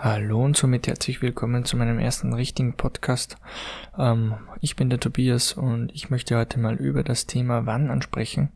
[0.00, 3.36] Hallo und somit herzlich willkommen zu meinem ersten richtigen Podcast.
[3.98, 8.50] Ähm, ich bin der Tobias und ich möchte heute mal über das Thema Wandern sprechen.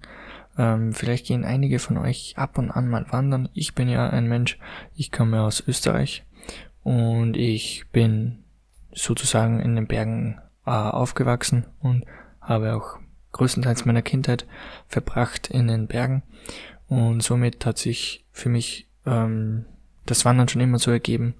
[0.56, 3.48] Ähm, vielleicht gehen einige von euch ab und an mal wandern.
[3.54, 4.56] Ich bin ja ein Mensch,
[4.94, 6.24] ich komme aus Österreich
[6.84, 8.44] und ich bin
[8.92, 12.04] sozusagen in den Bergen äh, aufgewachsen und
[12.40, 13.00] habe auch
[13.32, 14.46] größtenteils meiner Kindheit
[14.86, 16.22] verbracht in den Bergen
[16.86, 19.64] und somit hat sich für mich ähm,
[20.06, 21.34] das Wandern schon immer so ergeben.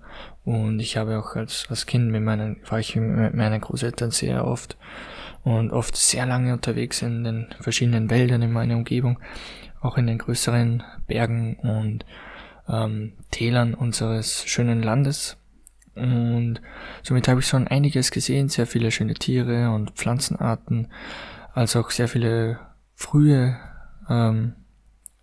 [0.45, 4.47] Und ich habe auch als, als Kind mit meinen, war ich mit meinen Großeltern sehr
[4.47, 4.77] oft
[5.43, 9.19] und oft sehr lange unterwegs in den verschiedenen Wäldern in meiner Umgebung,
[9.81, 12.05] auch in den größeren Bergen und
[12.69, 15.37] ähm, Tälern unseres schönen Landes.
[15.95, 16.61] Und
[17.03, 20.89] somit habe ich schon einiges gesehen, sehr viele schöne Tiere und Pflanzenarten,
[21.53, 22.61] als auch sehr viele
[22.95, 23.59] frühe
[24.09, 24.55] ähm,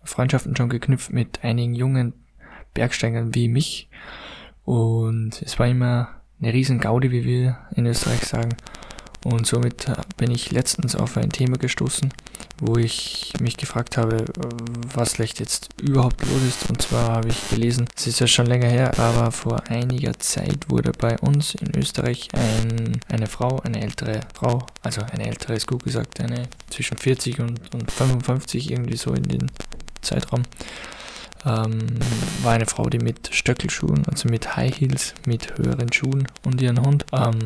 [0.02, 2.14] Freundschaften schon geknüpft mit einigen jungen
[2.74, 3.88] Bergsteigern wie mich.
[4.64, 8.50] Und es war immer eine riesen Gaudi, wie wir in Österreich sagen.
[9.22, 12.10] Und somit bin ich letztens auf ein Thema gestoßen,
[12.58, 14.24] wo ich mich gefragt habe,
[14.94, 16.70] was vielleicht jetzt überhaupt los ist.
[16.70, 20.70] Und zwar habe ich gelesen, es ist ja schon länger her, aber vor einiger Zeit
[20.70, 25.66] wurde bei uns in Österreich ein, eine Frau, eine ältere Frau, also eine ältere ist
[25.66, 29.50] gut gesagt, eine zwischen 40 und, und 55 irgendwie so in den
[30.00, 30.44] Zeitraum,
[31.44, 31.78] ähm,
[32.42, 36.84] war eine Frau, die mit Stöckelschuhen, also mit High Heels, mit höheren Schuhen und ihren
[36.84, 37.06] Hund.
[37.12, 37.38] Ähm,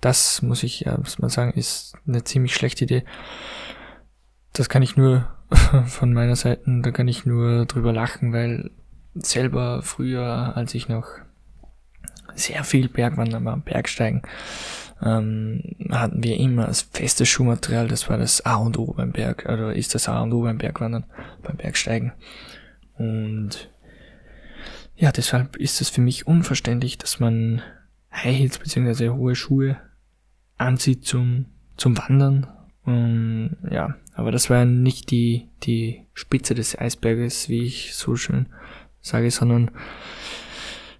[0.00, 3.04] das muss ich ja muss man sagen, ist eine ziemlich schlechte Idee.
[4.52, 5.28] Das kann ich nur
[5.86, 8.70] von meiner Seite, da kann ich nur drüber lachen, weil
[9.14, 11.06] selber früher, als ich noch
[12.34, 14.22] sehr viel Bergwandern war, Bergsteigen,
[15.02, 19.46] ähm, hatten wir immer das feste Schuhmaterial, das war das A und O beim Berg,
[19.46, 21.04] oder ist das A und O beim Bergwandern,
[21.42, 22.12] beim Bergsteigen.
[23.00, 23.70] Und
[24.94, 27.62] ja, deshalb ist es für mich unverständlich, dass man
[28.12, 29.08] High Heels bzw.
[29.08, 29.78] hohe Schuhe
[30.58, 31.46] anzieht zum,
[31.78, 32.46] zum Wandern.
[32.84, 38.50] Und ja, aber das war nicht die, die Spitze des Eisberges, wie ich so schön
[39.00, 39.70] sage, sondern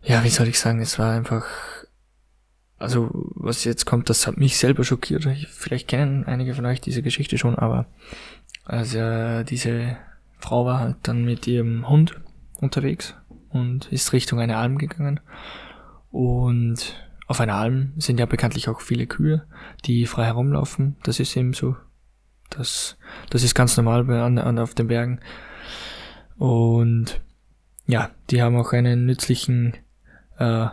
[0.02, 1.44] ja, wie soll ich sagen, es war einfach,
[2.78, 5.28] also was jetzt kommt, das hat mich selber schockiert.
[5.50, 7.84] Vielleicht kennen einige von euch diese Geschichte schon, aber
[8.64, 9.98] also diese
[10.40, 12.20] Frau war halt dann mit ihrem Hund
[12.56, 13.14] unterwegs
[13.50, 15.20] und ist Richtung einer Alm gegangen.
[16.10, 16.96] Und
[17.26, 19.46] auf einer Alm sind ja bekanntlich auch viele Kühe,
[19.84, 20.96] die frei herumlaufen.
[21.04, 21.76] Das ist eben so.
[22.48, 22.98] Das,
[23.30, 25.20] das ist ganz normal bei, an, an, auf den Bergen.
[26.36, 27.20] Und
[27.86, 29.74] ja, die haben auch einen nützlichen,
[30.38, 30.66] äh,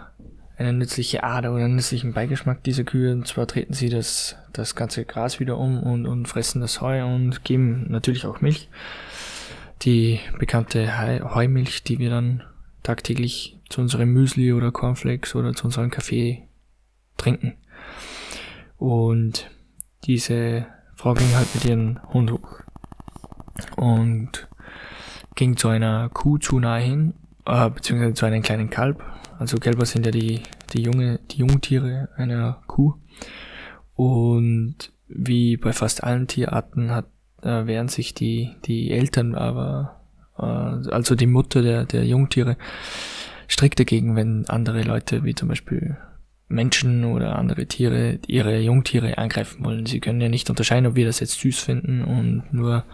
[0.58, 3.12] eine nützliche Ader oder einen nützlichen Beigeschmack, diese Kühe.
[3.12, 7.06] Und zwar treten sie das, das ganze Gras wieder um und, und fressen das Heu
[7.06, 8.70] und geben natürlich auch Milch
[9.82, 11.00] die bekannte
[11.34, 12.44] Heumilch, die wir dann
[12.84, 16.48] tagtäglich zu unserem Müsli oder Cornflakes oder zu unserem Kaffee
[17.18, 17.58] trinken.
[18.78, 19.50] Und
[20.06, 22.62] diese Frau ging halt mit ihrem Hund hoch
[23.76, 24.48] und
[25.36, 27.14] ging zu einer Kuh zu nahe hin,
[27.46, 29.04] äh, beziehungsweise zu einem kleinen Kalb.
[29.40, 30.42] Also Kälber sind ja die,
[30.74, 32.96] die junge, die Jungtiere einer Kuh.
[33.96, 37.06] Und wie bei fast allen Tierarten hat
[37.42, 40.02] äh, wehren sich die, die Eltern, aber
[40.38, 42.58] äh, also die Mutter der, der Jungtiere
[43.50, 45.98] strikt dagegen, wenn andere Leute, wie zum Beispiel
[46.50, 49.86] Menschen oder andere Tiere, ihre Jungtiere angreifen wollen.
[49.86, 52.86] Sie können ja nicht unterscheiden, ob wir das jetzt süß finden und nur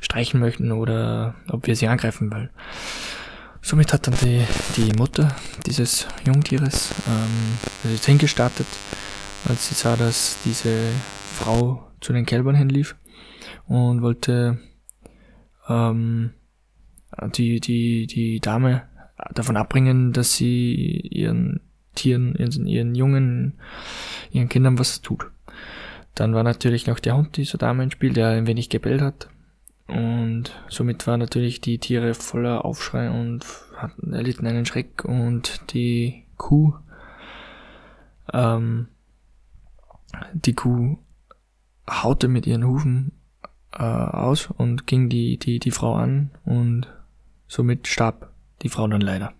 [0.00, 2.50] streichen möchten oder ob wir sie angreifen wollen.
[3.62, 4.42] Somit hat dann die,
[4.76, 5.34] die Mutter
[5.66, 8.66] dieses Jungtieres ähm, ist hingestartet,
[9.48, 10.76] als sie sah, dass diese
[11.38, 12.94] Frau zu den Kälbern hinlief
[13.66, 14.58] und wollte
[15.68, 16.32] ähm,
[17.36, 18.88] die, die, die Dame
[19.32, 21.60] davon abbringen, dass sie ihren
[21.94, 23.54] Tieren, ihren, ihren Jungen,
[24.30, 25.30] ihren Kindern was tut.
[26.14, 29.28] Dann war natürlich noch der Hund dieser Dame im Spiel, der ein wenig gebellt hat.
[29.86, 33.44] Und somit waren natürlich die Tiere voller Aufschrei und
[33.76, 36.74] hatten, erlitten einen Schreck und die Kuh,
[38.32, 38.88] ähm,
[40.32, 40.98] die Kuh
[41.88, 43.12] haute mit ihren Hufen
[43.74, 46.92] äh, aus und ging die, die, die Frau an und
[47.46, 48.32] somit starb
[48.62, 49.32] die Frau dann leider.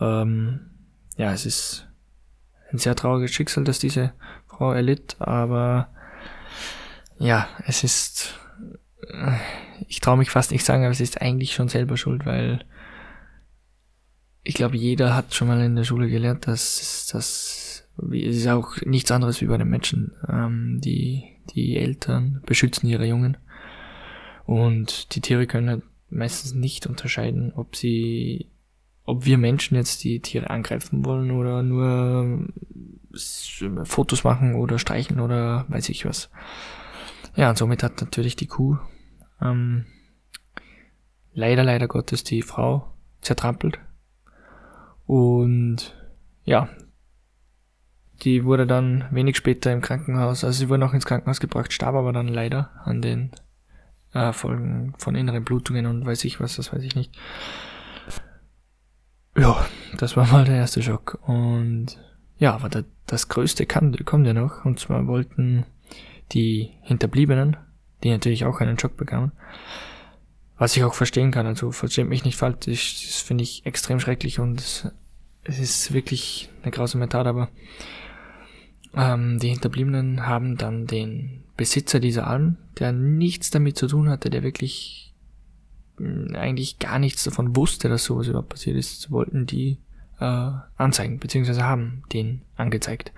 [0.00, 0.70] Ähm,
[1.16, 1.88] ja, es ist
[2.70, 4.12] ein sehr trauriges Schicksal, dass diese
[4.46, 5.88] Frau erlitt, aber
[7.18, 8.38] ja, es ist,
[9.86, 12.64] ich traue mich fast nicht sagen, aber es ist eigentlich schon selber schuld, weil
[14.42, 18.76] ich glaube, jeder hat schon mal in der Schule gelernt, dass das es ist auch
[18.84, 20.12] nichts anderes wie bei den Menschen.
[20.28, 21.24] Ähm, die
[21.54, 23.36] die Eltern beschützen ihre Jungen.
[24.44, 28.48] Und die Tiere können halt meistens nicht unterscheiden, ob sie
[29.04, 32.48] ob wir Menschen jetzt die Tiere angreifen wollen oder nur
[33.12, 36.30] äh, Fotos machen oder streicheln oder weiß ich was.
[37.34, 38.78] Ja, und somit hat natürlich die Kuh
[39.40, 39.86] ähm,
[41.32, 43.78] leider, leider Gottes die Frau zertrampelt.
[45.06, 45.96] Und
[46.44, 46.68] ja,
[48.22, 51.94] die wurde dann wenig später im Krankenhaus, also sie wurde noch ins Krankenhaus gebracht, starb
[51.94, 53.30] aber dann leider an den
[54.12, 57.12] äh, Folgen von inneren Blutungen und weiß ich was, das weiß ich nicht.
[59.36, 59.66] Ja,
[59.98, 61.18] das war mal der erste Schock.
[61.26, 61.98] Und
[62.36, 64.64] ja, aber der, das Größte kann, kommt ja noch.
[64.64, 65.64] Und zwar wollten
[66.32, 67.56] die Hinterbliebenen,
[68.02, 69.32] die natürlich auch einen Schock bekamen,
[70.58, 74.38] was ich auch verstehen kann, also versteht mich nicht falsch, das, finde ich extrem schrecklich
[74.38, 74.60] und
[75.44, 77.48] es ist wirklich eine grausame Tat, aber
[78.94, 84.30] ähm, die Hinterbliebenen haben dann den Besitzer dieser Alm, der nichts damit zu tun hatte,
[84.30, 85.14] der wirklich
[85.98, 89.78] mh, eigentlich gar nichts davon wusste, dass sowas überhaupt passiert ist, wollten die
[90.20, 93.12] äh, anzeigen, beziehungsweise haben den angezeigt.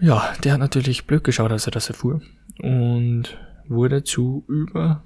[0.00, 2.20] Ja, der hat natürlich blöd geschaut, als er das erfuhr
[2.58, 5.02] und wurde zu über,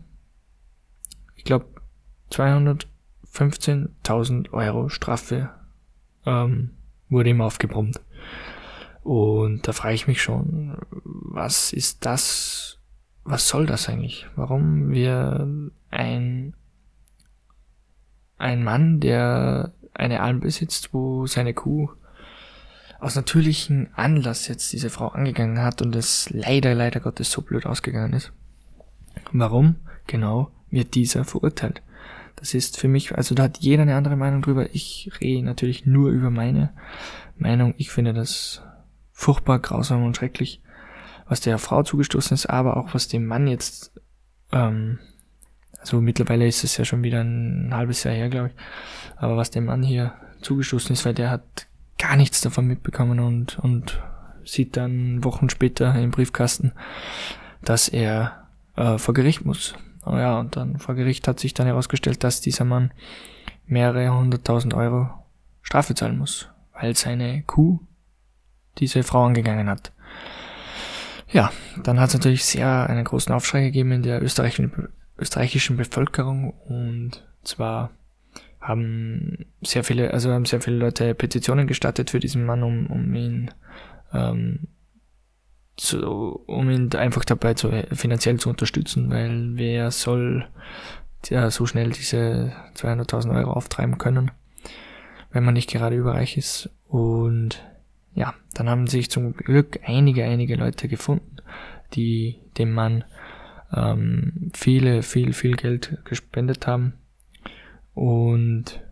[1.36, 1.66] ich glaube,
[2.32, 5.50] 215.000 Euro Strafe
[6.26, 6.70] ähm,
[7.08, 8.00] wurde ihm aufgebrummt.
[9.02, 12.78] Und da frage ich mich schon, was ist das?
[13.24, 14.26] Was soll das eigentlich?
[14.36, 15.48] Warum wir
[15.90, 16.54] ein,
[18.38, 21.90] ein Mann, der eine Alm besitzt, wo seine Kuh
[23.00, 27.66] aus natürlichem Anlass jetzt diese Frau angegangen hat und es leider, leider Gottes so blöd
[27.66, 28.32] ausgegangen ist.
[29.32, 29.76] Warum
[30.06, 31.82] genau wird dieser verurteilt?
[32.36, 34.74] Das ist für mich, also da hat jeder eine andere Meinung drüber.
[34.74, 36.72] Ich rede natürlich nur über meine
[37.38, 37.74] Meinung.
[37.76, 38.62] Ich finde das
[39.20, 40.62] furchtbar, grausam und schrecklich,
[41.28, 43.92] was der Frau zugestoßen ist, aber auch was dem Mann jetzt,
[44.50, 44.98] ähm,
[45.78, 48.54] also mittlerweile ist es ja schon wieder ein halbes Jahr her, glaube ich,
[49.16, 51.66] aber was dem Mann hier zugestoßen ist, weil der hat
[51.98, 54.02] gar nichts davon mitbekommen und, und
[54.44, 56.72] sieht dann Wochen später im Briefkasten,
[57.62, 59.74] dass er äh, vor Gericht muss.
[60.06, 62.90] Oh ja, und dann vor Gericht hat sich dann herausgestellt, dass dieser Mann
[63.66, 65.10] mehrere hunderttausend Euro
[65.60, 67.80] Strafe zahlen muss, weil seine Kuh
[68.78, 69.92] diese Frau angegangen hat.
[71.32, 71.52] Ja,
[71.82, 74.88] dann hat es natürlich sehr einen großen Aufschrei gegeben in der österreichischen,
[75.18, 77.90] österreichischen Bevölkerung und zwar
[78.60, 83.14] haben sehr viele, also haben sehr viele Leute Petitionen gestartet für diesen Mann, um, um
[83.14, 83.50] ihn
[84.12, 84.68] ähm,
[85.76, 90.46] zu, um ihn einfach dabei zu, finanziell zu unterstützen, weil wer soll
[91.28, 94.30] ja, so schnell diese 200.000 Euro auftreiben können,
[95.32, 96.70] wenn man nicht gerade überreich ist.
[96.86, 97.62] Und
[98.14, 101.36] ja, dann haben sich zum Glück einige, einige Leute gefunden,
[101.94, 103.04] die dem Mann
[103.72, 106.94] ähm, viele, viel, viel Geld gespendet haben.
[107.94, 108.82] Und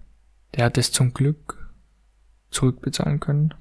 [0.54, 1.72] der hat es zum Glück
[2.50, 3.54] zurückbezahlen können.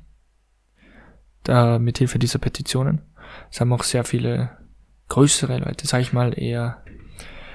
[1.44, 3.02] Da mit Hilfe dieser Petitionen.
[3.52, 4.58] Es haben auch sehr viele
[5.10, 6.84] größere Leute, sag ich mal, eher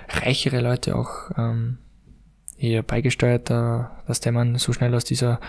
[0.08, 1.78] reichere Leute auch ähm,
[2.56, 5.40] eher beigesteuert, dass der Mann so schnell aus dieser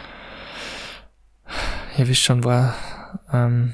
[2.04, 2.76] ihr wisst schon, wo er
[3.32, 3.74] ähm,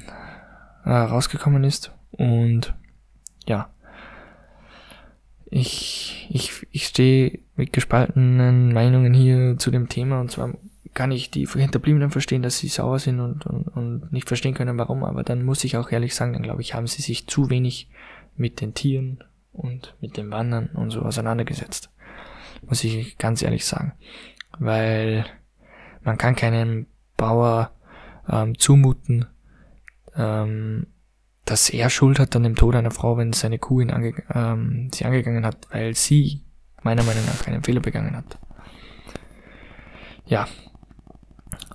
[0.84, 1.92] äh, rausgekommen ist.
[2.12, 2.74] Und
[3.46, 3.70] ja,
[5.46, 10.20] ich, ich, ich stehe mit gespaltenen Meinungen hier zu dem Thema.
[10.20, 10.54] Und zwar
[10.94, 14.78] kann ich die Hinterbliebenen verstehen, dass sie sauer sind und, und, und nicht verstehen können,
[14.78, 15.02] warum.
[15.02, 17.88] Aber dann muss ich auch ehrlich sagen, dann glaube ich, haben sie sich zu wenig
[18.36, 21.90] mit den Tieren und mit dem Wandern und so auseinandergesetzt.
[22.62, 23.92] Muss ich ganz ehrlich sagen.
[24.58, 25.24] Weil
[26.02, 27.72] man kann keinen Bauer
[28.28, 29.26] ähm, zumuten,
[30.16, 30.86] ähm,
[31.44, 34.90] dass er Schuld hat an dem Tod einer Frau, wenn seine Kuh ihn ange ähm,
[34.94, 36.42] sie angegangen hat, weil sie
[36.82, 38.38] meiner Meinung nach einen Fehler begangen hat.
[40.26, 40.46] Ja.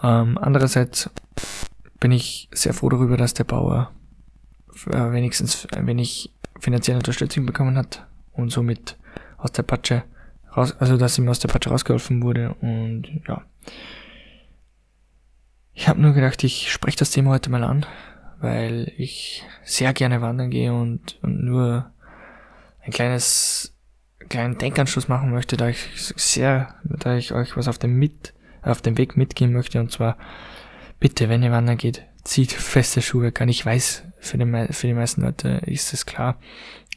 [0.01, 1.09] Ähm, andererseits
[1.99, 3.91] bin ich sehr froh darüber, dass der Bauer
[4.87, 8.97] äh, wenigstens ein wenig finanzielle Unterstützung bekommen hat und somit
[9.37, 10.03] aus der Patsche
[10.55, 13.43] raus, also dass ihm aus der Patsche rausgeholfen wurde und ja,
[15.75, 17.85] ich habe nur gedacht, ich spreche das Thema heute mal an,
[18.39, 21.91] weil ich sehr gerne wandern gehe und, und nur
[22.81, 23.75] ein kleines
[24.29, 28.81] kleinen Denkanschluss machen möchte, da ich sehr, da ich euch was auf dem mit auf
[28.81, 30.17] dem Weg mitgehen möchte und zwar
[30.99, 33.49] bitte, wenn ihr wandern geht, zieht feste Schuhe an.
[33.49, 36.39] Ich weiß, für die, für die meisten Leute ist es klar,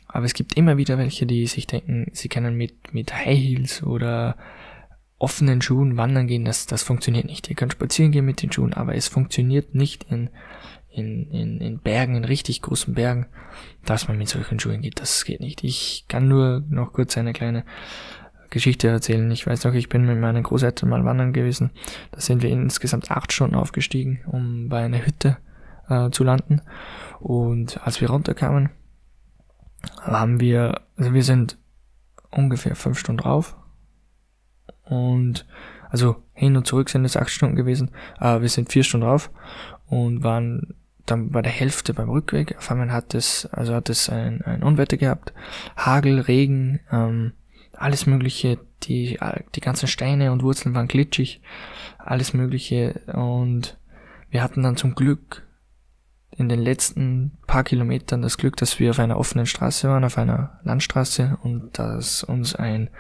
[0.07, 3.83] aber es gibt immer wieder welche, die sich denken, sie können mit mit High Heels
[3.83, 4.37] oder
[5.19, 7.49] offenen Schuhen wandern gehen, das, das funktioniert nicht.
[7.49, 10.31] Ihr könnt spazieren gehen mit den Schuhen, aber es funktioniert nicht in,
[10.91, 13.27] in, in, in Bergen, in richtig großen Bergen,
[13.85, 15.01] dass man mit solchen Schuhen geht.
[15.01, 15.65] Das geht nicht.
[15.65, 17.65] Ich kann nur noch kurz eine kleine
[18.51, 19.31] Geschichte erzählen.
[19.31, 21.71] Ich weiß noch, ich bin mit meinen Großeltern mal wandern gewesen.
[22.13, 25.39] Da sind wir insgesamt acht Stunden aufgestiegen, um bei einer Hütte
[25.89, 26.63] äh, zu landen.
[27.21, 28.71] Und als wir runterkamen,
[30.01, 31.59] haben wir, also wir sind
[32.31, 33.57] ungefähr fünf Stunden drauf.
[34.89, 35.47] Und
[35.91, 39.31] also hin und zurück sind es acht Stunden gewesen, aber wir sind vier Stunden drauf
[39.87, 40.75] und waren
[41.07, 42.57] dann bei der Hälfte beim Rückweg.
[42.59, 45.33] Auf einmal hat es, also hat es ein, ein Unwetter gehabt,
[45.77, 47.33] Hagel, Regen, ähm,
[47.73, 49.19] alles Mögliche, die,
[49.55, 51.41] die ganzen Steine und Wurzeln waren glitschig,
[51.99, 53.79] alles Mögliche und
[54.31, 55.47] wir hatten dann zum Glück
[56.31, 60.19] in den letzten paar Kilometern das Glück, dass wir auf einer offenen Straße waren, auf
[60.19, 62.91] einer Landstraße und dass uns ein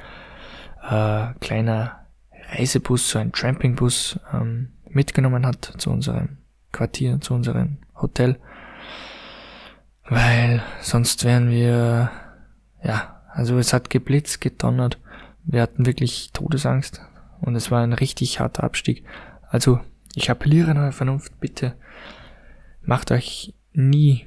[0.82, 2.06] äh, kleiner
[2.50, 6.38] Reisebus, so ein Trampingbus ähm, mitgenommen hat zu unserem
[6.72, 8.38] Quartier, zu unserem Hotel.
[10.04, 12.10] Weil sonst wären wir,
[12.82, 14.98] ja, also es hat geblitzt, gedonnert.
[15.44, 17.02] Wir hatten wirklich Todesangst
[17.40, 19.04] und es war ein richtig harter Abstieg.
[19.48, 19.80] Also
[20.14, 21.74] ich appelliere an eure Vernunft, bitte
[22.82, 24.26] macht euch nie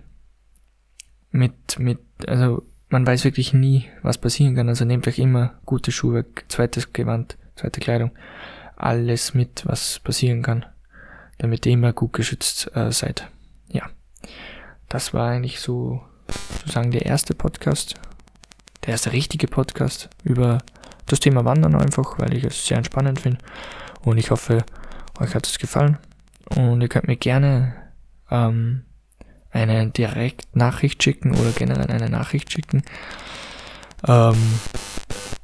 [1.32, 4.70] mit, mit, also man weiß wirklich nie, was passieren kann.
[4.70, 8.12] Also nehmt euch immer gute Schuhe, zweites Gewand, zweite Kleidung,
[8.76, 10.66] alles mit, was passieren kann,
[11.38, 13.30] damit ihr immer gut geschützt äh, seid.
[13.70, 13.90] Ja,
[14.90, 16.02] das war eigentlich so
[16.60, 17.96] sozusagen der erste Podcast,
[18.86, 20.60] der erste richtige Podcast über
[21.06, 23.40] das Thema Wandern einfach, weil ich es sehr entspannend finde.
[24.02, 24.66] Und ich hoffe,
[25.20, 25.98] euch hat es gefallen.
[26.56, 27.74] Und ihr könnt mir gerne
[28.30, 28.84] ähm,
[29.52, 32.84] eine Direktnachricht schicken oder generell eine Nachricht schicken,
[34.08, 34.60] ähm,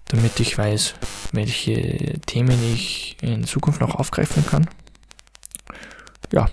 [0.08, 0.96] damit ich weiß,
[1.34, 4.68] welche Themen ich in Zukunft noch aufgreifen kann.
[6.32, 6.50] Ja,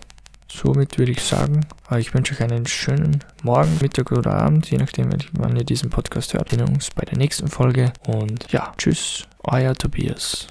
[0.48, 4.78] somit würde ich sagen, äh, ich wünsche euch einen schönen Morgen, Mittag oder Abend, je
[4.78, 6.50] nachdem, wann ihr diesen Podcast hört.
[6.50, 10.48] Wir sehen uns bei der nächsten Folge und ja, tschüss, euer Tobias.